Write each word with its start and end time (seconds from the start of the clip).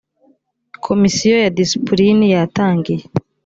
komisiyo 0.85 1.35
ya 1.43 1.51
disipulini 1.59 2.25
yatangiye 2.35 3.03